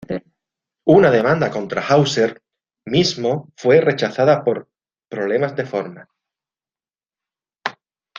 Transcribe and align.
Una 0.93 1.09
demanda 1.11 1.51
contra 1.51 1.83
Hauser 1.85 2.41
mismo 2.85 3.51
fue 3.55 3.81
rechazada 3.81 4.43
por 4.43 4.67
problemas 5.07 5.55
de 5.55 5.65
forma. 5.67 6.09